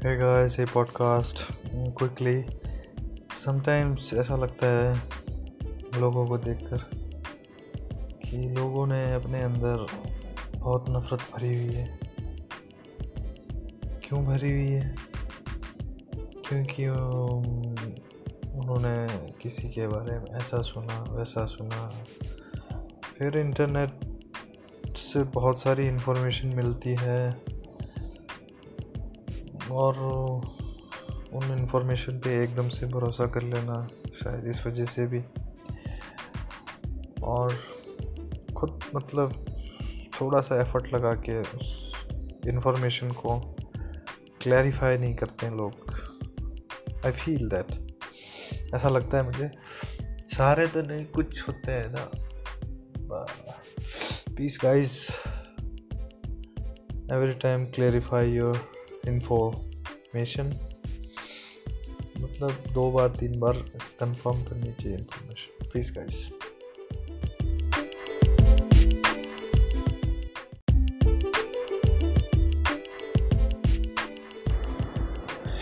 Hey 0.00 0.08
guys, 0.08 0.56
hey 0.56 0.66
podcast. 0.66 1.52
Quickly, 2.02 2.42
sometimes 3.46 4.14
ऐसा 4.14 4.36
लगता 4.36 4.66
है 4.66 5.00
लोगों 6.00 6.26
को 6.26 6.38
देखकर 6.38 6.84
कि 8.24 8.36
लोगों 8.36 8.86
ने 8.86 9.14
अपने 9.14 9.42
अंदर 9.42 9.86
बहुत 10.56 10.84
नफरत 10.90 11.20
भरी 11.20 11.48
हुई 11.48 11.74
है। 11.74 11.98
क्यों 13.84 14.24
भरी 14.24 14.50
हुई 14.50 14.68
है? 14.68 14.96
क्योंकि 16.16 16.86
उन्होंने 18.58 19.06
किसी 19.42 19.68
के 19.68 19.86
बारे 19.86 20.18
में 20.18 20.26
ऐसा 20.26 20.62
सुना 20.62 21.04
वैसा 21.10 21.46
सुना। 21.46 22.04
फिर 23.18 23.38
इंटरनेट 23.38 23.90
से 24.96 25.22
बहुत 25.22 25.60
सारी 25.60 25.86
इन्फॉर्मेशन 25.86 26.48
मिलती 26.48 26.96
है। 27.00 27.49
और 29.72 29.98
उन 31.32 31.58
इन्फॉर्मेशन 31.58 32.18
पे 32.18 32.42
एकदम 32.42 32.68
से 32.68 32.86
भरोसा 32.86 33.26
कर 33.26 33.42
लेना, 33.42 33.88
शायद 34.24 34.44
इस 34.44 34.66
वजह 34.66 34.84
से 34.84 35.06
भी। 35.06 35.22
और 37.22 37.58
खुद 38.56 38.80
मतलब 38.94 39.46
थोड़ा 40.20 40.40
सा 40.40 40.60
एफर्ट 40.60 40.94
लगा 40.94 41.14
के 41.14 41.40
उस 41.40 41.92
इन्फॉर्मेशन 42.46 43.10
को 43.10 43.56
क्लैरिफाई 44.40 44.98
नहीं 44.98 45.14
करते 45.14 45.46
हैं 45.46 45.56
लोग। 45.56 45.72
आई 47.06 47.12
फील 47.12 47.48
दैट 47.48 47.96
ऐसा 48.74 48.88
लगता 48.88 49.18
है 49.18 49.24
मुझे। 49.24 49.50
सारे 50.36 50.66
तो 50.66 50.82
नहीं, 50.82 51.06
कुछ 51.06 51.48
होते 51.48 51.72
हैं 51.72 51.92
ना। 51.92 52.10
Peace 54.36 54.58
guys 54.62 55.10
every 57.12 57.32
time 57.32 57.64
clarify 57.64 58.30
your 58.30 58.79
information 59.08 60.50
मतलब 62.20 62.64
दो 62.74 62.90
बार 62.90 63.08
तीन 63.08 63.38
बार 63.40 63.64
कंफर्म 64.00 64.42
करनी 64.44 64.72
चाहिए 64.72 64.98
information 64.98 65.68
please 65.68 65.92
guys 65.92 66.28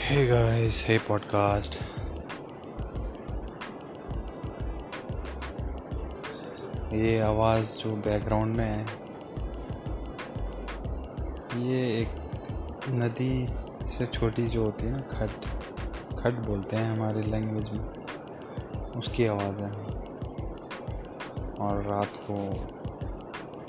Hey 0.09 0.23
guys, 0.27 0.77
hey 0.81 0.99
podcast. 0.99 1.75
ये 6.93 7.19
आवाज़ 7.21 7.77
जो 7.77 7.91
बैकग्राउंड 7.97 8.57
में 8.57 8.65
है 8.65 8.85
ये 11.63 11.83
एक 12.01 12.09
नदी 12.91 13.49
से 13.89 14.07
छोटी 14.07 14.49
जो 14.49 14.65
होती 14.65 14.87
है 14.87 14.93
ना, 14.93 15.01
खट 15.01 15.31
खट 16.19 16.35
बोलते 16.35 16.77
हैं 16.77 16.93
हमारे 16.93 17.23
लैंग्वेज 17.23 17.71
में, 17.71 17.89
उसकी 18.97 19.27
आवाज़ 19.27 19.63
है। 19.63 19.71
और 21.61 21.83
रात 21.83 22.13
को 22.31 22.55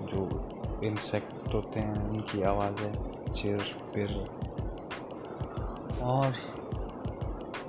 जो 0.05 0.49
इंसेक्ट 0.83 1.53
होते 1.53 1.79
हैं, 1.79 2.09
उनकी 2.09 2.41
आवाज़ 2.41 2.83
है, 2.83 3.11
चिर, 3.33 3.77
पिर। 3.93 4.29
और 6.01 6.33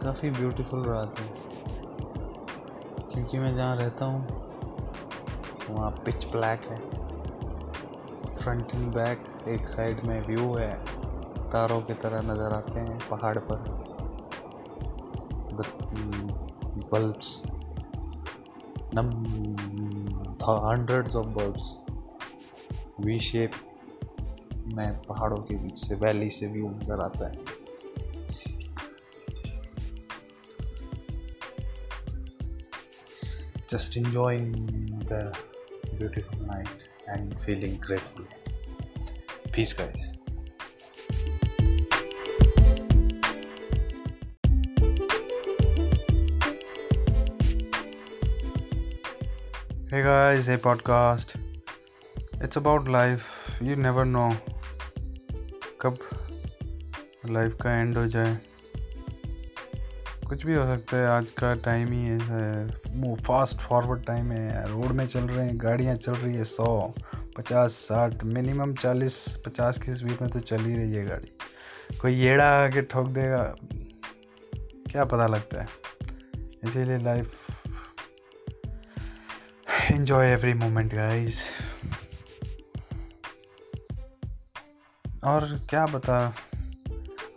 काफ़ी 0.02 0.30
ब्यूटीफुल 0.30 0.84
रात 0.84 1.18
है। 1.18 1.34
क्योंकि 3.12 3.38
मैं 3.38 3.54
जहाँ 3.54 3.76
रहता 3.76 4.04
हूँ, 4.04 4.26
वहाँ 5.70 5.90
पिच 5.90 6.24
ब्लैक 6.24 6.62
है। 6.64 7.00
फ्रंट 8.36 8.74
एंड 8.74 8.94
बैक 8.94 9.48
एक 9.48 9.68
साइड 9.68 10.04
में 10.04 10.26
व्यू 10.26 10.54
है। 10.54 10.99
तारों 11.52 11.80
की 11.82 11.94
तरह 12.02 12.20
नज़र 12.22 12.52
आते 12.54 12.80
हैं 12.80 12.98
पहाड़ 13.08 13.38
पर 13.50 13.64
bulbs 16.92 17.41
num 18.94 19.10
hundreds 20.69 21.16
of 21.16 21.26
bulbs 21.38 21.76
V 23.00 23.19
shape 23.20 23.52
में 24.75 24.92
पहाड़ों 25.02 25.42
के 25.44 25.56
बीच 25.56 25.78
से 25.78 25.94
वैली 26.04 26.30
से 26.30 26.47
व्यू 26.47 26.69
नज़र 26.69 27.00
आता 27.04 27.28
है 27.28 27.58
just 33.70 33.96
enjoying 33.96 34.50
the 35.06 35.32
beautiful 35.96 36.41
night 36.41 36.88
and 37.06 37.41
feeling 37.41 37.76
grateful. 37.76 38.25
Peace, 39.52 39.72
guys. 39.72 40.08
Hey 49.90 50.00
guys, 50.02 50.46
hey 50.46 50.56
podcast. 50.56 51.32
It's 52.40 52.58
about 52.58 52.88
life. 52.88 53.22
You 53.60 53.76
never 53.76 54.04
know 54.10 54.26
कब 55.80 55.98
लाइफ 57.30 57.56
का 57.62 57.72
एंड 57.80 57.98
हो 57.98 58.06
जाए। 58.06 58.36
कुछ 60.28 60.46
भी 60.46 60.54
हो 60.54 60.66
सकता 60.66 60.96
है 60.96 61.06
आज 61.06 61.30
का 61.30 61.54
टाइम 61.54 61.92
ही 61.92 62.10
ऐसा 62.10 62.38
है। 62.44 63.14
फास्ट 63.16 63.60
फॉरवर्ड 63.60 64.04
टाइम 64.04 64.30
है 64.32 64.70
रोड 64.72 64.92
में 64.92 65.06
चल 65.06 65.20
रहे 65.20 65.46
हैं 65.46 65.58
गाड़ियाँ 65.60 65.96
चल 65.96 66.12
रही 66.12 66.34
है 66.34 66.44
सौ 66.44 66.94
पचास 67.36 67.72
साठ 67.88 68.24
मिनिमम 68.24 68.74
चालीस 68.74 69.18
पचास 69.46 69.78
की 69.78 69.94
स्पीड 69.94 70.22
में 70.22 70.30
तो 70.30 70.40
चल 70.40 70.60
ही 70.60 70.74
रही 70.74 70.92
है 70.92 71.06
गाड़ी। 71.06 71.32
कोई 71.98 72.14
येड़ा 72.14 72.50
आके 72.64 72.82
ठोक 72.82 73.08
देगा 73.08 73.42
क्या 74.90 75.04
पता 75.04 75.26
लगता 75.26 75.60
है। 75.60 75.68
इसीलिए 76.64 76.98
life 76.98 77.39
enjoy 79.90 80.38
every 80.38 80.54
moment, 80.60 80.88
guys. 80.90 81.34
और 85.24 85.66
क्या 85.70 85.86
बता 85.86 86.34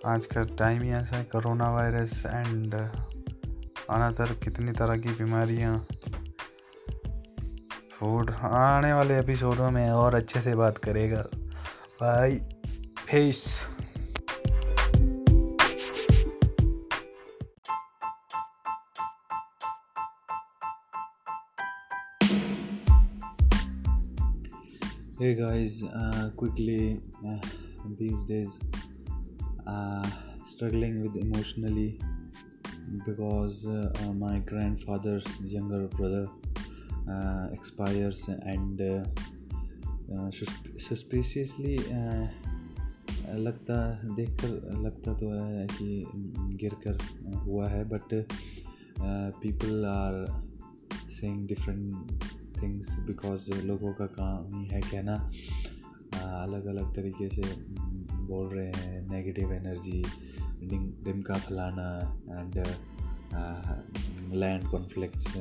आज 0.05 0.25
का 0.25 0.41
टाइम 0.41 0.81
ही 0.81 0.89
ऐसा 0.89 1.17
है 1.17 1.23
कोरोना 1.23 1.69
वायरस 1.69 2.23
एंड 2.25 2.73
अनदर 3.89 4.33
कितनी 4.33 4.71
तरह 4.71 4.97
की 4.97 5.09
बीमारियाँ। 5.09 5.85
फ़ूड 7.99 8.31
आने 8.31 8.93
वाले 8.93 9.19
एपिसोडों 9.19 9.71
में 9.71 9.89
और 9.89 10.15
अच्छे 10.15 10.41
से 10.41 10.55
बात 10.55 10.77
करेगा। 10.77 11.25
Bye 12.01 12.35
face 13.07 13.67
hey 25.23 25.35
guys 25.35 25.81
uh, 25.84 26.29
quickly 26.35 27.00
uh, 27.25 27.38
these 27.97 28.25
days 28.25 28.59
uh, 29.67 30.06
struggling 30.45 31.00
with 31.01 31.16
emotionally 31.16 31.97
because 33.06 33.66
uh, 33.66 33.94
uh, 34.01 34.12
my 34.12 34.39
grandfather's 34.39 35.23
younger 35.39 35.88
brother 35.88 36.28
uh, 37.09 37.47
expires 37.53 38.28
and 38.28 38.81
suspiciously 40.89 41.78
लगता 43.33 43.79
देख 44.16 44.29
कर 44.41 44.81
लगता 44.81 45.13
तो 45.13 45.29
है 45.29 45.67
कि 45.67 46.06
गिर 46.62 46.75
कर 46.88 46.97
हुआ 47.38 47.67
है 47.67 47.83
but 47.85 48.28
people 49.41 49.85
are 49.85 50.25
saying 51.09 51.47
different 51.47 52.32
things 52.63 53.00
because 53.00 53.62
लोगों 53.62 53.94
का 53.94 54.06
काम 54.06 54.59
ही 54.59 54.66
है 54.68 54.81
कहना 54.81 55.31
अलग 56.44 56.65
अलग 56.65 56.95
तरीके 56.95 57.30
से 57.30 57.42
बोल 58.15 58.48
रहे 58.48 58.71
हैं 58.71 59.10
नेगेटिव 59.10 59.54
एनर्जी 59.54 60.06
दिन 60.68 60.98
दिन 61.04 61.21
का 61.21 61.33
फलाना 61.33 62.18
एंड 62.39 62.57
लैंड 64.33 64.63
कॉन्फ्लिक्ट्स 64.63 65.33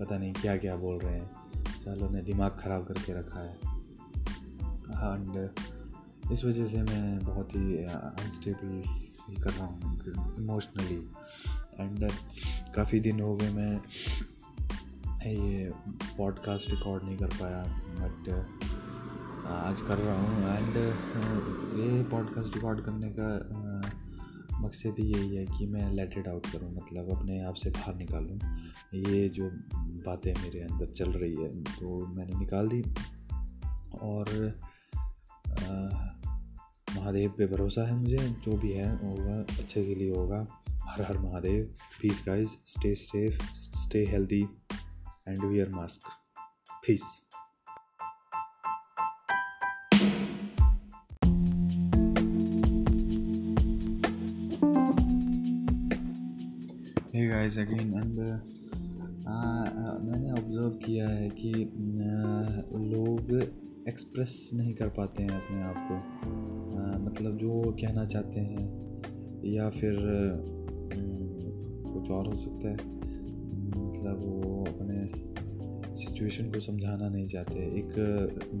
पता 0.00 0.18
नहीं 0.18 0.32
क्या 0.32 0.56
क्या 0.56 0.76
बोल 0.76 0.98
रहे 0.98 1.14
हैं। 1.14 1.30
सालों 1.64 2.10
ने 2.10 2.22
दिमाग 2.22 2.50
ख़राब 2.50 2.84
करके 2.84 3.12
रखा 3.12 3.40
है। 3.40 3.54
एंड 5.14 5.50
इस 6.32 6.44
वजह 6.44 6.66
से 6.66 6.82
मैं 6.82 7.18
बहुत 7.18 7.56
ही 7.56 7.84
अनस्टेबल 7.84 8.82
फील 9.26 9.42
कर 9.42 9.50
रहा 9.50 9.66
हूँ 9.66 10.00
इमोशनली 10.38 11.10
एंड 11.80 12.10
काफ़ी 12.74 13.00
दिन 13.00 13.20
हो 13.20 13.36
गए 13.36 13.50
मैं 13.50 13.80
ये 15.30 15.70
पॉडकास्ट 16.18 16.70
रिकॉर्ड 16.70 17.04
नहीं 17.04 17.16
कर 17.16 17.26
पाया 17.26 17.62
बट 17.94 18.30
आज 19.46 19.80
कर 19.80 19.98
रहा 19.98 20.20
हूँ। 20.22 20.56
एंड 20.56 20.76
ये 21.80 22.02
पॉडकास्ट 22.02 22.54
रिकॉर्ड 22.54 22.80
करने 22.80 23.14
का 23.18 23.28
मकसद 24.60 24.94
ही 24.98 25.06
यही 25.06 25.36
है 25.36 25.44
कि 25.46 25.66
मैं 25.66 25.92
लेट 25.92 26.18
इट 26.18 26.28
आउट 26.28 26.46
करूँ 26.46 26.74
मतलब 26.74 27.12
अपने 27.12 27.40
आप 27.44 27.54
से 27.54 27.70
बाहर 27.70 27.94
निकालूँ। 27.94 28.38
ये 28.94 29.28
जो 29.28 29.50
बातें 29.78 30.34
मेरे 30.42 30.60
अंदर 30.60 30.86
चल 30.86 31.12
रही 31.12 31.34
है 31.34 31.62
तो 31.62 32.06
मैंने 32.06 32.38
निकाल 32.38 32.68
दी। 32.68 32.82
और 33.98 34.54
महादेव 36.98 37.34
पे 37.38 37.46
भरोसा 37.46 37.86
है 37.86 37.94
मुझे, 37.94 38.16
जो 38.16 38.56
भी 38.56 38.72
है, 38.72 38.96
होगा, 38.96 39.62
अच्छे 39.62 39.84
के 39.84 39.94
लिए 39.94 40.10
होगा। 40.10 40.46
हर 40.70 41.02
हर 41.02 41.18
Mahadev. 41.18 41.74
Peace 42.02 42.24
guys 42.26 42.48
stay 42.48 42.94
safe 42.94 43.42
stay 43.54 44.04
healthy 44.04 44.46
and 45.28 45.44
wear 45.44 45.68
mask 45.68 46.00
peace 46.86 47.02
hey 57.14 57.26
guys 57.28 57.56
again 57.58 57.90
and 58.00 58.18
uh, 58.18 58.36
uh, 59.32 60.04
मैंने 60.04 60.30
ऑब्ज़र्व 60.30 60.70
किया 60.70 61.08
है 61.08 61.28
कि 61.30 61.52
uh, 61.52 62.80
लोग 62.94 63.32
एक्सप्रेस 63.88 64.50
नहीं 64.54 64.74
कर 64.74 64.88
पाते 64.88 65.22
हैं 65.22 65.30
अपने 65.30 65.62
आप 65.62 65.74
को। 65.90 65.98
Uh, 66.76 67.00
मतलब 67.06 67.36
जो 67.36 67.72
कहना 67.72 68.04
चाहते 68.04 68.40
हैं 68.40 68.66
या 69.44 69.70
फिर 69.70 69.92
uh, 69.92 70.62
कुछ 71.92 72.10
और 72.10 72.26
हो 72.26 72.40
सकता 72.42 72.68
है। 72.68 72.91
मतलब 74.02 74.20
वो 74.20 74.64
अपने 74.64 75.96
सिचुएशन 75.96 76.50
को 76.52 76.60
समझाना 76.60 77.08
नहीं 77.08 77.26
चाहते। 77.26 77.58
एक 77.78 77.92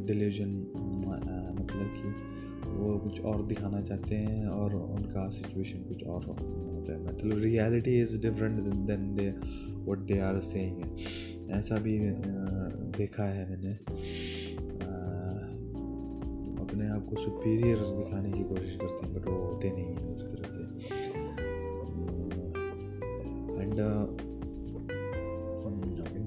डिलीजन 0.06 0.50
मतलब 1.58 1.88
कि 1.96 2.08
वो 2.68 2.98
कुछ 2.98 3.20
और 3.20 3.42
दिखाना 3.46 3.80
चाहते 3.80 4.14
हैं 4.14 4.46
और 4.46 4.74
उनका 4.74 5.28
सिचुएशन 5.28 5.78
कुछ 5.78 6.04
और 6.04 6.24
होता 6.24 6.92
है। 6.92 7.04
मतलब 7.04 7.38
reality 7.38 7.98
is 8.00 8.20
different 8.22 8.60
than 8.86 9.14
they 9.14 9.28
what 9.90 9.98
they 9.98 10.18
are 10.20 10.40
saying 10.42 11.50
ऐसा 11.50 11.76
भी 11.76 11.98
देखा 12.98 13.24
है 13.24 13.48
मैंने। 13.50 13.74
अपने 16.62 16.88
आप 16.88 17.06
को 17.06 17.16
सुपीरियर 17.16 17.78
दिखाने 17.78 18.32
की 18.32 18.44
कोशिश 18.44 18.76
करते 18.76 19.06
हैं 19.06 19.14
बट 19.14 19.28
वो 19.28 19.38
होते 19.38 19.70
नहीं 19.70 19.84
हैं 19.84 20.14
उस 20.16 20.22
तरह 20.22 20.48
से। 20.50 20.62
एंड 23.62 23.78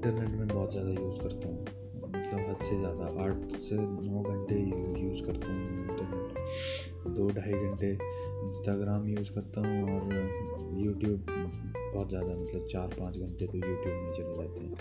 इंटरनेट 0.06 0.30
में 0.30 0.48
बहुत 0.48 0.72
ज़्यादा 0.72 0.90
यूज़ 0.92 1.20
करता 1.20 1.48
हूँ। 1.48 1.62
मतलब 2.06 2.40
हद 2.50 2.58
से 2.62 2.76
ज़्यादा 2.80 3.06
आठ 3.24 3.52
से 3.52 3.76
नौ 3.76 4.22
घंटे 4.24 4.56
यूज़ 5.02 5.22
करता 5.26 5.52
हूँ 5.52 5.62
इंटरनेट। 5.84 7.14
दो 7.16 7.28
ढाई 7.30 7.52
घंटे 7.52 7.90
इंस्टाग्राम 8.48 9.08
यूज़ 9.10 9.32
करता 9.34 9.62
हूँ 9.62 9.78
और 9.94 10.04
यूट्यूब 10.80 11.26
बहुत 11.30 12.10
ज़्यादा 12.10 12.36
मतलब 12.36 12.68
चार 12.72 12.88
पाँच 13.00 13.18
घंटे 13.18 13.48
तो 13.48 13.58
यूट्यूब 13.58 13.96
में 13.96 14.12
चले 14.14 14.36
जाते 14.36 14.60
हैं। 14.60 14.72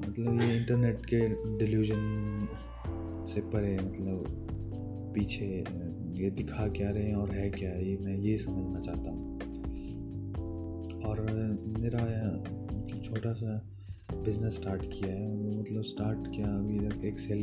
मतलब 0.00 0.42
ये 0.42 0.56
इंटरनेट 0.56 1.06
के 1.06 1.20
डिल्यूजन 1.58 2.02
से 3.28 3.40
परे 3.54 3.74
मतलब 3.76 4.24
पीछे 5.14 5.46
ये 6.22 6.30
दिखा 6.30 6.66
क्या 6.68 6.90
रहे 6.90 7.04
हैं 7.04 7.14
और 7.16 7.30
है 7.30 7.48
क्या, 7.50 7.70
ये 7.70 7.96
मैं 8.04 8.16
ये 8.18 8.36
समझना 8.38 8.80
चाहता 8.80 9.10
हूँ। 9.10 9.33
और 11.06 11.20
मेरा 11.80 12.02
मतलब 12.04 13.02
छोटा 13.04 13.32
सा 13.32 13.60
बिज़नेस 14.14 14.54
स्टार्ट 14.54 14.82
किया 14.84 15.14
है। 15.14 15.60
मतलब 15.60 15.82
स्टार्ट 15.82 16.34
किया, 16.34 16.46
अभी 16.48 16.78
तक 16.88 17.04
एक 17.04 17.18
सेल 17.18 17.38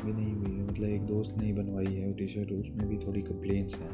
भी 0.00 0.12
नहीं 0.12 0.32
हुई 0.34 0.52
है। 0.52 0.66
मतलब 0.66 0.88
एक 0.88 1.02
दोस्त 1.02 1.36
नहीं 1.38 1.52
बनवाई 1.54 1.92
है, 1.94 2.06
वो 2.06 2.12
टी 2.12 2.28
शर्ट 2.28 2.52
उसमें 2.52 2.88
भी 2.88 2.98
थोड़ी 2.98 3.22
कंप्लेंट्स 3.22 3.74
हैं। 3.74 3.92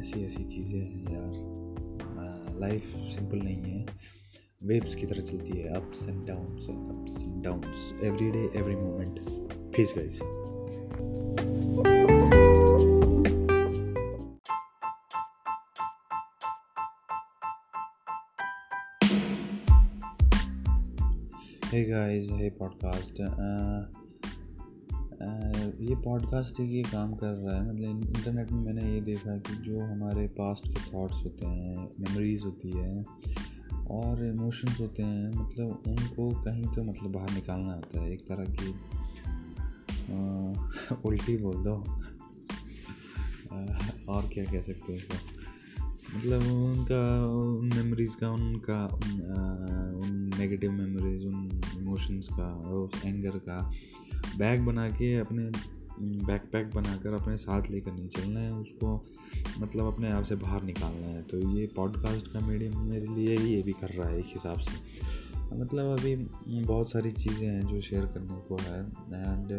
ऐसी 0.00 0.24
ऐसी 0.24 0.44
चीज़ें 0.44 0.80
हैं 0.80 1.12
यार। 1.12 1.54
लाइफ 2.60 2.82
सिंपल 3.14 3.38
नहीं 3.38 3.62
है। 3.62 3.86
वेव्स 4.62 4.94
की 4.94 5.06
तरह 5.06 5.20
चलती 5.20 5.58
है। 5.58 5.74
Ups 5.74 6.08
and 6.08 6.26
downs 6.26 6.68
ups 6.70 7.22
and 7.22 7.42
downs 7.44 7.92
every 8.04 8.30
day 8.30 8.50
every 8.56 8.76
moment 8.76 9.20
peace 9.74 9.94
guys 9.98 10.20
hey 21.66 21.84
guys 21.84 22.28
hey 22.32 22.50
podcast 22.50 23.20
ये 25.80 25.96
पॉडकास्ट 26.04 26.60
ये 26.60 26.82
काम 26.82 27.14
कर 27.14 27.26
रहा 27.26 27.56
है 27.56 27.68
मतलब 27.68 28.04
इंटरनेट 28.04 28.52
में 28.52 28.60
मैंने 28.60 28.94
ये 28.94 29.00
देखा 29.00 29.36
कि 29.36 29.56
जो 29.56 29.80
हमारे 29.80 30.28
पास्ट 30.28 30.68
के 30.68 30.94
थॉट्स 30.94 31.14
होते 31.14 31.46
हैं 31.46 31.76
मेमोरीज 32.00 32.42
होती 32.44 32.70
है 32.70 33.04
और 33.90 34.26
इमोशंस 34.26 34.80
होते 34.80 35.02
हैं 35.02 35.28
मतलब 35.28 35.82
उनको 35.86 36.44
कहीं 36.44 36.64
तो 36.64 36.84
मतलब 36.84 37.12
बाहर 37.12 37.30
निकालना 37.30 37.72
होता 37.72 38.00
है। 38.00 38.12
एक 38.12 38.20
तरह 38.20 38.44
की 38.44 38.74
आ, 40.12 40.96
उल्टी 41.04 41.36
बोल 41.36 41.56
दो। 41.56 42.02
और 44.12 44.28
क्या 44.28 44.44
कह 44.44 44.60
सकते 44.60 44.92
हैं 44.92 45.35
मतलब 46.14 46.42
उनका, 46.42 47.00
उन 47.28 47.70
मेमोरीज़ 47.74 48.16
का, 48.16 48.30
उनका, 48.30 48.84
उन 49.96 50.30
नेगेटिव 50.38 50.72
मेमोरीज 50.72 51.24
उन 51.26 51.60
इमोशंस 51.78 52.28
का, 52.32 52.52
उस 52.70 53.04
एंगर 53.04 53.38
का 53.38 53.58
बैग 54.38 54.60
बना 54.60 54.88
के 54.90 55.16
अपने 55.18 55.50
बैक 56.00 56.42
पैक 56.52 56.70
बनाकर 56.74 57.12
अपने 57.12 57.36
साथ 57.36 57.70
लेकर 57.70 57.92
नहीं 57.92 58.08
चलना 58.08 58.40
है, 58.40 58.52
उसको 58.52 59.04
मतलब 59.60 59.92
अपने 59.92 60.10
आप 60.12 60.24
से 60.24 60.34
बाहर 60.34 60.62
निकालना 60.62 61.06
है। 61.06 61.22
तो 61.22 61.38
ये 61.58 61.66
पॉडकास्ट 61.76 62.32
का 62.32 62.46
मीडियम 62.46 62.82
मेरे 62.82 63.06
लिए 63.06 63.36
ये 63.36 63.62
भी 63.62 63.72
कर 63.72 63.88
रहा 63.88 64.08
है, 64.08 64.18
एक 64.18 64.26
हिसाब 64.26 64.58
से। 64.58 65.54
मतलब 65.54 65.98
अभी 65.98 66.14
बहुत 66.16 66.90
सारी 66.90 67.10
चीज़ें 67.12 67.46
हैं 67.46 67.66
जो 67.66 67.80
शेयर 67.80 68.06
करने 68.06 68.40
को 68.48 68.56
है 68.62 68.80
एंड 68.80 69.52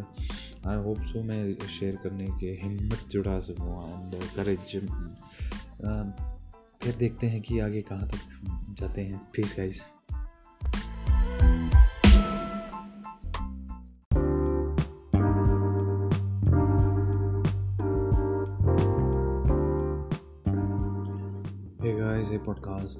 आई 0.68 0.84
होप 0.84 0.98
सो 1.04 1.24
मैं 1.24 1.54
शेयर 1.80 1.96
करने 1.96 2.26
के 2.40 2.48
हिम्मत 2.64 3.06
जुड़ा 3.12 3.40
सकूँ 3.40 3.76
एंड 3.90 4.16
करेज 4.36 4.60
फिर 6.88 6.96
देखते 6.96 7.28
हैं 7.28 7.42
कि 7.42 7.60
आगे 7.60 7.82
कहाँ 7.82 8.08
तक 8.08 8.76
जाते 8.80 9.02
हैं। 9.02 9.28
Please 9.34 9.58
guys 9.58 9.82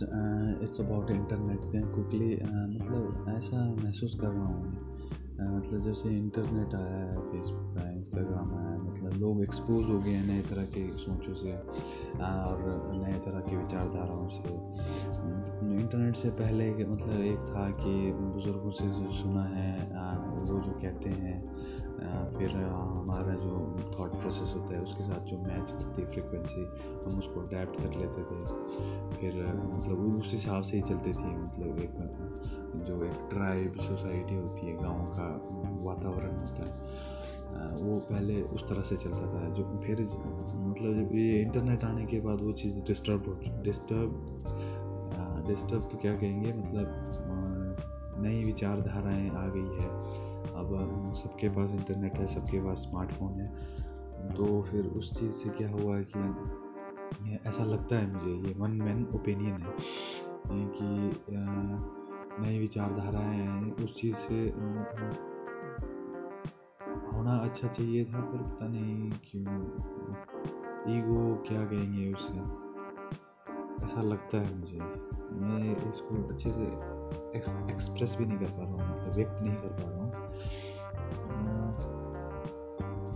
uh, 0.04 0.64
it's 0.64 0.80
about 0.80 1.10
internet 1.12 1.62
quickly 1.96 2.30
uh, 2.42 2.68
मतलब 2.70 3.26
ऐसा 3.38 3.76
महसूस 3.84 4.18
कर 4.22 4.28
रहा 4.28 4.46
हूँ 4.46 4.96
uh, 5.36 5.66
मतलब 5.66 5.80
जैसे 5.80 6.10
इंटरनेट 6.10 6.76
आया 6.76 6.98
है 6.98 7.18
फेसबुक 7.18 7.78
आया 7.78 7.92
इंस्टाग्राम 7.92 8.58
आया 8.58 8.87
लोग 9.18 9.42
एक्सपोज 9.44 9.90
हो 9.90 10.00
गए 10.00 10.12
हैं 10.12 10.26
नए 10.28 10.42
तरह 10.50 10.66
के 10.76 10.82
सोचों 10.98 11.34
से 11.36 11.54
और 12.24 12.64
नए 12.96 13.20
तरह 13.26 13.40
की 13.50 13.56
विचारधाराओं 13.56 14.28
से। 14.30 14.56
इंटरनेट 15.78 16.16
से 16.16 16.30
पहले 16.32 16.70
मतलब 16.86 17.22
एक 17.24 17.40
था 17.50 17.70
कि 17.74 17.94
बुज़ुर्गों 18.14 18.72
से 18.72 18.90
सुना 19.16 19.44
है 19.46 19.72
वो 20.42 20.60
जो 20.60 20.72
कहते 20.82 21.10
हैं 21.12 21.38
फिर 22.38 22.52
हमारा 22.52 23.34
जो 23.36 23.54
थॉट 23.94 24.12
प्रोसेस 24.20 24.54
होता 24.56 24.76
है, 24.76 24.82
उसके 24.82 25.04
साथ 25.04 25.26
जो 25.26 25.38
मैच 25.38 25.72
करती 25.72 26.02
है 26.02 26.12
फ्रिक्वेंसी 26.12 26.64
हम 27.06 27.18
उसको 27.20 27.42
अडेप्ट 27.42 27.82
कर 27.82 27.92
लेते 28.00 28.22
थे। 28.24 28.40
फिर 29.18 29.34
मतलब 29.68 30.20
उस 30.20 30.32
हिसाब 30.32 30.62
से 30.64 30.78
ही 30.78 30.82
चलती 30.84 31.14
थी 31.14 31.36
मतलब 31.36 31.80
एक, 31.80 31.96
जो 32.88 33.04
एक 33.06 33.18
ट्राइब 33.30 33.80
सोसाइटी 33.82 34.36
होती 34.36 34.68
है, 34.68 34.74
गाँव 34.84 35.06
का 35.20 35.30
वातावरण 35.84 36.38
होता 36.40 36.62
है। 36.66 37.16
पहले 38.10 38.42
उस 38.42 38.68
तरह 38.70 38.82
से 38.82 38.96
चलता 38.96 39.28
था, 39.28 39.50
जो 39.50 39.64
फिर 39.86 40.00
मतलब 40.00 40.94
जब 40.94 41.16
ये 41.16 41.42
इंटरनेट 41.42 41.84
आने 41.84 42.06
के 42.06 42.20
बाद 42.20 42.42
वो 42.42 42.52
चीज़ 42.54 42.82
डिस्टर्ब 42.82 43.28
हो 43.28 43.62
डिस्टर्ब 43.64 44.10
डिस्टर्ब 45.48 45.82
तो 45.82 45.98
क्या 45.98 46.14
कहेंगे? 46.18 46.54
मतलब 46.54 48.16
नई 48.20 48.44
विचारधाराएँ 48.44 49.30
आ 49.30 49.48
गई 49.48 49.70
है। 49.78 49.90
अब 50.54 51.14
सबके 51.16 51.50
पास 51.50 51.74
इंटरनेट 51.74 52.18
है, 52.18 52.28
सबके 52.28 52.60
पास 52.60 52.78
स्मार्टफ़ोन 52.78 53.34
है। 53.34 53.48
तो 54.36 54.62
फिर 54.62 54.86
उस 54.86 55.20
चीज़ 55.20 55.32
से 55.32 55.50
क्या 55.50 55.70
हुआ 55.70 56.00
कि 56.14 57.40
ऐसा 57.46 57.64
लगता 57.64 57.96
है 57.96 58.14
मुझे, 58.14 58.32
ये 58.48 58.54
वन 58.58 58.72
मैन 58.72 59.06
ओपिनियन 59.16 59.62
है, 59.62 59.74
कि 60.48 60.88
नई 62.42 62.60
विचारधाराएँ 62.60 63.38
हैं, 63.38 63.76
उस 63.76 63.96
चीज़ 64.02 64.16
से 64.16 64.46
होना 67.28 67.40
अच्छा 67.44 67.68
चाहिए 67.68 68.04
था, 68.06 68.20
पर 68.20 68.38
पता 68.38 68.68
नहीं 68.68 69.12
क्यों। 69.24 69.44
ईगो 70.96 71.44
क्या 71.48 71.64
कहेंगे 71.66 72.14
उससे? 72.14 72.40
ऐसा 73.86 74.02
लगता 74.02 74.38
है 74.38 74.56
मुझे। 74.60 74.80
मैं 75.40 75.90
इसको 75.90 76.28
अच्छे 76.34 76.50
से 76.50 76.64
एक्सप्रेस 77.70 78.16
भी 78.20 78.26
नहीं 78.26 78.38
कर 78.38 78.52
पा 78.52 78.64
रहा 78.64 78.72
हूँ 78.72 78.92
मतलब 78.92 79.14
व्यक्त 79.16 79.42
नहीं 79.42 79.56
कर 79.56 79.68
पा 79.68 79.90
रहा 79.90 80.00
हूँ। 80.00 80.12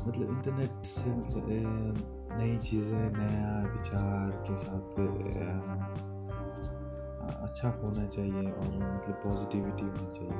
मतलब 0.08 0.30
इंटरनेट 0.30 0.86
से 0.86 1.10
मतलब 1.10 2.38
नई 2.40 2.54
चीज़ें, 2.54 3.12
नया 3.18 3.74
विचार 3.74 4.32
के 4.48 4.58
साथ 4.58 5.00
अच्छा 7.42 7.70
होना 7.70 8.06
चाहिए 8.08 8.52
और 8.52 8.68
मतलब 8.68 9.16
पॉजिटिविटी 9.26 9.84
होनी 9.84 10.12
चाहिए। 10.12 10.32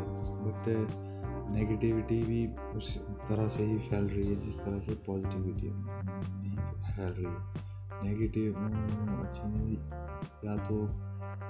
बट 0.46 0.64
नेगेटिविटी 1.54 2.22
भी 2.24 2.46
उस 2.78 2.98
तरह 3.30 3.48
से 3.48 3.66
ही 3.66 3.78
फैल 3.80 4.08
रही 4.08 4.26
है, 4.26 4.36
जिस 4.42 4.58
तरह 4.58 4.80
से 4.80 4.96
पॉजिटिविटी 5.08 5.70
फैल 6.88 7.12
रही 7.12 7.26
है। 7.26 7.40
नेगेटिव 8.04 8.54
अच्छी 9.22 9.74
या 10.48 10.56
तो 10.68 10.76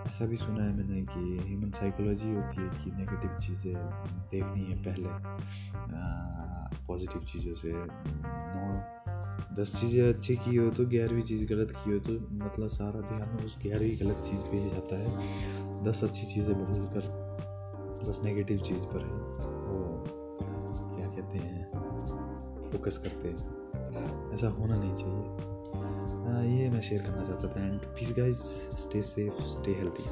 ऐसा 0.08 0.26
भी 0.26 0.38
सुना 0.38 0.64
है 0.64 0.76
मैंने 0.78 1.02
कि 1.04 1.38
ह्यूमन 1.48 1.72
साइकोलॉजी 1.72 2.34
होती 2.34 2.62
है 2.62 2.70
कि 2.84 2.92
नेगेटिव 2.92 3.38
चीज़ें 3.40 3.74
देखनी 4.32 4.64
है 4.64 4.76
पहले। 4.84 5.10
पॉजिटिव 6.88 7.22
चीज़ों 7.24 7.54
से 7.56 7.72
नौ, 7.74 8.66
दस 9.56 9.76
चीज़ें 9.80 10.08
अच्छी 10.08 10.36
की 10.36 10.56
हो 10.56 10.70
तो 10.70 10.86
ग्यारहवीं 10.86 11.24
चीज़ 11.24 11.46
गलत 11.46 11.72
की 11.78 11.92
हो 11.92 12.00
तो 12.00 12.14
मतलब 12.36 12.68
सारा 12.70 13.02
ध्यान 13.02 13.46
उस 13.46 13.58
ग्यारहवीं 13.64 13.98
गलत 14.00 14.24
चीज़ 14.30 14.42
पे 14.42 14.58
ही 14.58 14.70
जाता 14.70 14.96
है। 14.96 15.84
दस 15.84 16.04
अच्छी 16.04 16.26
चीज़ें 16.26 16.54
बदल 16.56 16.86
कर 16.96 17.04
बस 18.08 18.22
नेगेटिव 18.24 18.58
चीज़ 18.60 18.84
पर 18.86 19.06
है। 19.06 19.12
वो 19.68 19.91
कहते 21.32 21.48
हैं। 21.48 21.72
फोकस 22.72 22.98
करते 22.98 23.28
हैं। 23.28 23.62
ऐसा 24.34 24.48
होना 24.48 24.76
नहीं 24.76 24.96
चाहिए। 24.96 25.52
आ, 26.22 26.62
ये 26.62 26.70
मैं 26.70 26.82
शेयर 26.82 27.02
करना 27.02 27.24
चाहता 27.24 27.48
था 27.48 27.66
and 27.66 27.80
please 27.80 28.14
guys 28.20 28.36
stay 28.78 29.02
safe 29.02 29.34
stay 29.34 29.72
healthy 29.72 30.04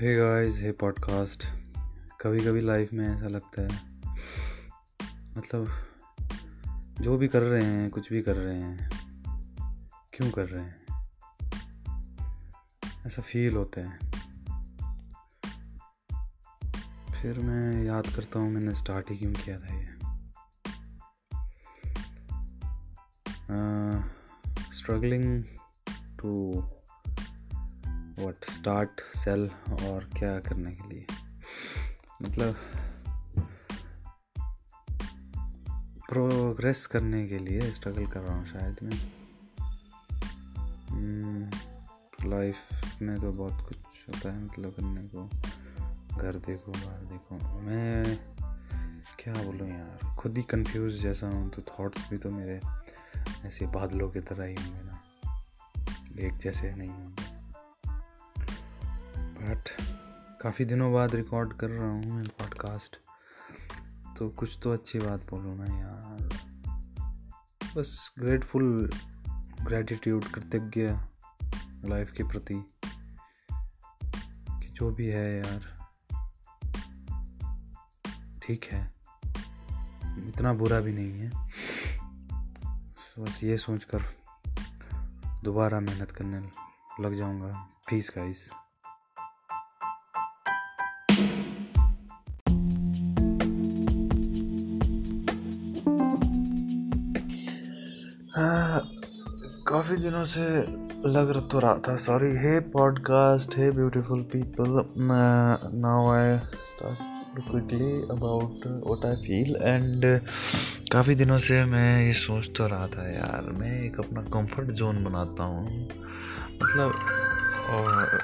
hey 0.00 0.14
guys 0.14 0.60
hey 0.62 0.72
podcast 0.72 1.46
कभी 2.20 2.40
कभी 2.40 2.60
लाइफ 2.60 2.92
में 2.92 3.14
ऐसा 3.14 3.26
लगता 3.26 3.62
है। 3.62 4.00
मतलब 5.36 5.68
जो 7.00 7.16
भी 7.16 7.28
कर 7.28 7.42
रहे 7.42 7.64
हैं 7.64 7.90
कुछ 7.90 8.12
भी 8.12 8.22
कर 8.22 8.36
रहे 8.36 8.60
हैं। 8.60 8.95
क्यों 10.16 10.30
कर 10.30 10.46
रहे 10.46 10.64
हैं? 10.64 10.86
ऐसा 13.06 13.22
फील 13.22 13.56
होता 13.56 13.80
है। 13.80 13.98
फिर 17.22 17.38
मैं 17.38 17.84
याद 17.84 18.06
करता 18.06 18.38
हूँ 18.38 18.50
मैंने 18.50 18.74
स्टार्ट 18.74 19.10
ही 19.10 19.16
क्यों 19.16 19.32
किया 19.32 19.60
था 19.60 19.74
ये। 19.74 19.86
Struggling 24.76 25.44
to 26.20 26.60
what 28.18 28.44
start 28.50 29.00
sell 29.00 29.50
और 29.70 30.10
क्या 30.18 30.40
करने 30.40 30.72
के 30.72 30.88
लिए? 30.88 31.06
मतलब 32.22 32.56
प्रोग्रेस 36.08 36.86
करने 36.86 37.26
के 37.28 37.38
लिए 37.38 37.60
स्ट्रगल 37.60 38.06
कर 38.06 38.20
रहा 38.20 38.36
हूँ 38.36 38.46
शायद 38.46 38.76
मैं। 38.82 39.25
लाइफ 42.26 43.02
में 43.02 43.20
तो 43.20 43.32
बहुत 43.32 43.68
कुछ 43.68 43.76
होता 44.08 44.32
है 44.32 44.44
मतलब 44.44 44.70
करने 44.70 45.02
को, 45.14 45.24
घर 46.16 46.36
देखो, 46.36 46.72
बाहर 46.72 47.04
देखो। 47.04 47.60
मैं 47.60 48.18
क्या 49.18 49.34
बोलूँ 49.34 49.68
यार, 49.68 50.14
खुद 50.16 50.36
ही 50.36 50.42
कंफ्यूज 50.42 51.00
जैसा 51.00 51.26
हूँ 51.26 51.50
तो 51.50 51.62
थॉट्स 51.62 52.10
भी 52.10 52.18
तो 52.18 52.30
मेरे 52.30 52.60
ऐसे 53.46 53.66
बादलों 53.66 54.10
की 54.10 54.20
तरह 54.20 54.44
ही 54.44 54.54
होंगे 54.54 54.82
ना। 54.82 55.02
एक 56.26 56.36
जैसे 56.36 56.74
नहीं 56.74 56.88
होंगे। 56.88 57.34
बट 59.40 59.68
काफ़ी 60.42 60.64
दिनों 60.64 60.92
बाद 60.92 61.14
रिकॉर्ड 61.14 61.52
कर 61.52 61.70
रहा 61.70 61.88
हूँ 61.88 62.02
मैं 62.02 62.24
पॉडकास्ट 62.28 62.96
तो 64.18 64.28
कुछ 64.28 64.58
तो 64.62 64.72
अच्छी 64.72 64.98
बात 64.98 65.26
बोलूँ 65.30 65.56
ना 65.58 65.78
यार। 65.78 66.28
बस 67.76 68.10
ग्रेटफुल 68.18 68.90
ग्रेटिट्यूड 69.62 70.24
कृतज्ञ। 70.24 70.88
लाइफ 71.86 72.12
के 72.12 72.22
प्रति 72.22 72.54
कि 74.50 74.68
जो 74.68 74.90
भी 74.90 75.06
है 75.06 75.38
यार, 75.38 75.88
ठीक 78.42 78.64
है। 78.64 78.94
इतना 80.28 80.52
बुरा 80.52 80.80
भी 80.80 80.92
नहीं 80.92 81.12
है। 81.12 81.30
बस 83.18 83.40
ये 83.44 83.58
सोचकर 83.58 84.02
दोबारा 85.44 85.80
मेहनत 85.80 86.10
करने 86.10 86.40
लग 87.00 87.14
जाऊँगा। 87.14 87.68
फ़ीस 87.88 88.10
का 88.10 88.24
इस 88.24 88.52
काफ़ी 99.68 99.96
दिनों 99.96 100.24
से 100.24 100.42
लग 101.04 101.48
तो 101.48 101.58
रहा 101.58 101.78
था 101.88 101.96
sorry 101.96 102.26
hey 102.26 102.60
podcast 102.60 103.58
hey 103.58 103.70
beautiful 103.70 104.22
people 104.22 104.84
now 105.74 106.10
I 106.10 106.38
start 106.38 106.98
quickly 107.50 107.92
about 108.10 108.66
what 108.86 109.06
I 109.06 109.16
feel 109.16 109.56
and 109.56 110.20
काफ़ी 110.92 111.14
दिनों 111.14 111.38
से 111.38 111.64
मैं 111.64 112.06
ये 112.06 112.12
सोच 112.12 112.48
तो 112.56 112.66
रहा 112.66 112.86
था 112.86 113.10
यार, 113.10 113.50
मैं 113.52 113.82
एक 113.82 113.98
अपना 113.98 114.22
कंफर्ट 114.22 114.68
जोन 114.68 115.04
बनाता 115.04 115.44
हूँ। 115.44 115.88
मतलब 116.62 116.92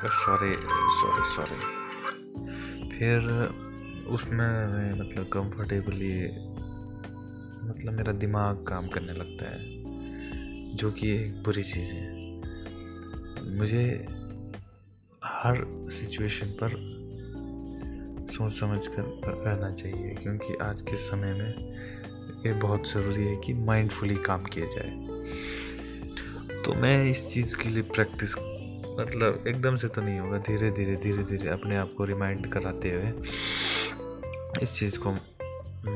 सॉरी 0.06 0.54
सॉरी 1.00 1.36
सॉरी 1.36 1.60
फिर 2.88 3.18
उसमें 4.08 4.66
मैं 4.66 4.92
मतलब 5.00 5.24
कंफर्टेबली 5.24 6.24
मतलब 7.68 7.92
मेरा 7.92 8.12
दिमाग 8.12 8.64
काम 8.68 8.88
करने 8.88 9.12
लगता 9.12 9.50
है, 9.50 9.64
जो 10.76 10.90
कि 10.90 11.10
एक 11.10 11.42
बुरी 11.42 11.62
चीज़ 11.62 11.92
है। 11.94 12.11
मुझे 13.52 13.84
हर 15.24 15.64
सिचुएशन 15.92 16.46
पर 16.62 16.70
सोच 18.32 18.52
समझ 18.52 18.86
कर 18.86 19.02
रहना 19.26 19.70
चाहिए, 19.72 20.14
क्योंकि 20.14 20.54
आज 20.62 20.82
के 20.82 20.96
समय 20.96 21.32
में 21.32 21.52
ये 22.46 22.52
बहुत 22.52 22.88
ज़रूरी 22.90 23.24
है 23.24 23.36
कि 23.36 23.54
माइंडफुली 23.54 24.14
काम 24.26 24.44
किया 24.44 24.66
जाए। 24.66 24.90
तो 26.64 26.74
मैं 26.74 27.04
इस 27.10 27.28
चीज़ 27.30 27.56
के 27.56 27.68
लिए 27.68 27.82
प्रैक्टिस 27.82 28.36
मतलब 28.98 29.44
एकदम 29.48 29.76
से 29.76 29.88
तो 29.88 30.02
नहीं 30.02 30.18
होगा 30.18 30.38
धीरे 30.38 30.70
धीरे 30.70 30.96
धीरे 30.96 31.22
धीरे 31.24 31.48
अपने 31.48 31.76
आप 31.76 31.92
को 31.96 32.04
रिमाइंड 32.04 32.46
कराते 32.52 32.90
हुए 32.90 33.12
इस 34.62 34.74
चीज़ 34.74 34.98
को 34.98 35.12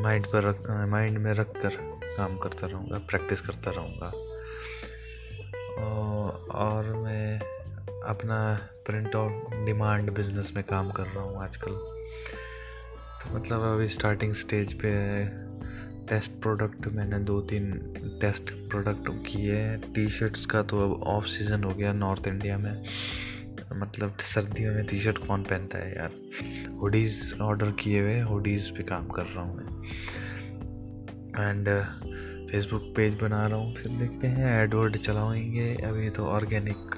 माइंड 0.03 0.27
पर 0.27 0.43
रख 0.43 0.71
माइंड 0.91 1.19
में 1.19 1.33
रख 1.35 1.53
कर 1.57 1.77
काम 2.17 2.37
करता 2.37 2.67
रहूँगा 2.67 2.99
प्रैक्टिस 2.99 3.41
करता 3.41 3.71
रहूँगा। 3.71 4.13
और 5.79 6.93
मैं 7.05 7.41
अपना 8.03 8.69
प्रिंट 8.87 9.17
ऑन 9.17 9.65
डिमांड 9.65 10.11
बिज़नेस 10.11 10.53
में 10.57 10.65
काम 10.65 10.91
कर 10.91 11.03
रहा 11.03 11.25
हूँ 11.25 11.43
आजकल। 11.43 11.73
तो 13.21 13.37
मतलब 13.37 13.61
अभी 13.61 13.89
स्टार्टिंग 13.89 14.35
स्टेज 14.35 14.73
पे 14.73 15.25
टेस्ट 16.07 16.33
प्रोडक्ट 16.33 16.87
मैंने 16.87 17.19
दो 17.19 17.41
तीन 17.41 17.73
टेस्ट 18.21 18.51
प्रोडक्ट 18.51 19.09
किए 19.09 19.57
हैं। 19.57 19.93
टी 19.93 20.09
शर्ट्स 20.09 20.47
का 20.47 20.63
तो 20.63 20.81
अब 20.81 21.03
ऑफ़ 21.03 21.27
सीज़न 21.27 21.65
हो 21.65 21.71
गया 21.71 21.93
नॉर्थ 21.93 22.27
इंडिया 22.27 22.59
में। 22.59 22.85
मतलब 23.73 24.17
सर्दियों 24.21 24.75
में 24.75 24.87
टी 24.87 24.99
शर्ट 24.99 25.19
कौन 25.19 25.43
पहनता 25.43 25.79
है 25.79 25.97
यार? 25.97 26.11
हुडीज़ 26.81 27.35
ऑर्डर 27.43 27.71
किए 27.71 28.01
हुए 28.01 28.21
हुडीज़ 28.21 28.73
पे 28.73 28.83
काम 28.83 29.09
कर 29.09 29.23
रहा 29.23 29.45
हूँ 29.45 29.57
मैं। 29.57 29.83
एंड 31.49 31.69
फेसबुक 32.51 32.83
पेज 32.97 33.15
बना 33.21 33.47
रहा 33.47 33.59
हूँ, 33.59 33.75
फिर 33.75 33.93
देखते 33.93 34.27
हैं 34.27 34.53
एड 34.63 34.75
वर्ड 34.75 34.97
चलाएँगे। 34.97 35.75
अभी 35.85 36.11
तो 36.11 36.27
ऑर्गेनिक 36.27 36.97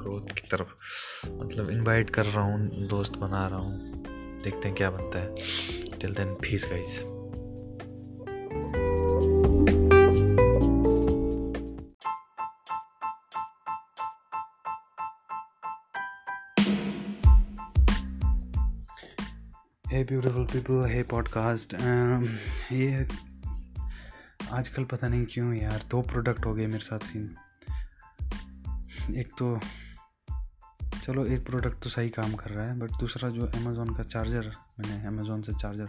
ग्रोथ 0.00 0.34
की 0.34 0.48
तरफ़ 0.50 0.72
मतलब 1.32 1.70
इनवाइट 1.70 2.10
कर 2.10 2.26
रहा 2.26 2.44
हूँ, 2.44 2.88
दोस्त 2.88 3.16
बना 3.18 3.46
रहा 3.48 3.58
हूँ। 3.58 4.04
देखते 4.44 4.68
हैं 4.68 4.76
क्या 4.76 4.90
बनता 4.90 5.18
है। 5.18 5.98
Till 6.00 6.14
then 6.14 6.34
peace 6.44 6.68
guys 6.70 6.98
hey 19.92 20.02
beautiful 20.04 20.44
people 20.44 20.84
hey 20.90 21.02
podcast 21.02 21.74
ये 22.72 23.06
आजकल 24.52 24.84
पता 24.84 25.08
नहीं 25.08 25.26
क्यों 25.26 25.54
यार, 25.54 25.82
दो 25.90 26.02
प्रोडक्ट 26.02 26.46
हो 26.46 26.54
गए 26.54 26.66
मेरे 26.66 26.84
साथ 26.84 26.98
सीन 26.98 27.36
एक 29.16 29.30
तो 29.38 29.60
चलो 31.04 31.26
एक 31.26 31.46
प्रोडक्ट 31.46 31.82
तो 31.82 31.90
सही 31.90 32.08
काम 32.08 32.34
कर 32.34 32.50
रहा 32.50 32.66
है 32.66 32.78
बट 32.78 32.90
दूसरा 32.90 33.28
जो 33.28 33.46
अमेज़ोन 33.46 33.94
का 33.94 34.02
चार्जर 34.02 34.52
मैंने 34.78 35.06
अमेज़ोन 35.06 35.42
से 35.42 35.52
चार्जर 35.52 35.88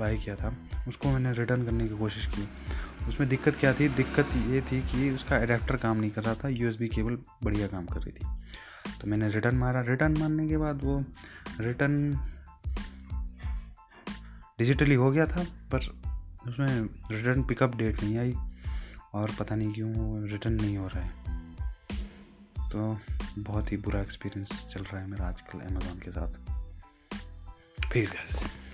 बाई 0.00 0.18
किया 0.18 0.36
था, 0.36 0.56
उसको 0.88 1.10
मैंने 1.10 1.32
रिटर्न 1.32 1.64
करने 1.64 1.88
की 1.88 1.98
कोशिश 1.98 2.26
की। 2.26 2.48
उसमें 3.08 3.28
दिक्कत 3.28 3.56
क्या 3.56 3.74
थी? 3.74 3.88
दिक्कत 3.88 4.28
ये 4.36 4.60
थी 4.60 4.80
कि 4.80 5.10
उसका 5.10 5.36
अडेप्टर 5.36 5.76
काम 5.76 5.96
नहीं 5.96 6.10
कर 6.10 6.22
रहा 6.22 6.34
था, 6.34 6.48
USB 6.48 6.88
केबल 6.94 7.18
बढ़िया 7.44 7.68
काम 7.68 7.86
कर 7.86 8.00
रही 8.00 8.12
थी। 8.12 8.26
तो 9.00 9.06
मैंने 9.06 9.28
रिटर्न 9.28 9.56
मारा। 9.56 9.80
रिटर्न 9.80 10.16
मारने 10.18 10.48
के 10.48 10.56
बाद 10.56 10.80
वो 10.84 11.04
रिटर्न 11.60 12.16
डिजिटली 14.58 14.94
हो 14.94 15.10
गया 15.10 15.26
था, 15.26 15.44
पर 15.44 16.05
उसमें 16.48 16.82
रिटर्न 17.10 17.42
पिकअप 17.42 17.76
डेट 17.76 18.02
नहीं 18.02 18.18
आई 18.18 18.34
और 19.14 19.30
पता 19.40 19.54
नहीं 19.54 19.72
क्यों 19.72 20.24
रिटर्न 20.28 20.54
नहीं 20.54 20.76
हो 20.76 20.86
रहा 20.86 21.00
है। 21.00 21.26
तो 22.70 22.98
बहुत 23.38 23.72
ही 23.72 23.76
बुरा 23.76 24.00
एक्सपीरियंस 24.00 24.66
चल 24.70 24.82
रहा 24.82 24.98
है 24.98 25.06
मेरा 25.10 25.28
आजकल 25.28 25.58
अमेज़ोन 25.58 25.98
के 25.98 26.10
साथ। 26.10 26.32
Please 27.90 28.10
gas 28.10 28.65